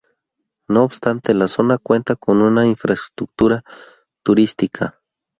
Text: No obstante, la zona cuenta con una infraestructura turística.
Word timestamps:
No 0.67 0.83
obstante, 0.83 1.31
la 1.35 1.47
zona 1.47 1.77
cuenta 1.77 2.15
con 2.15 2.41
una 2.41 2.65
infraestructura 2.65 3.63
turística. 4.23 4.99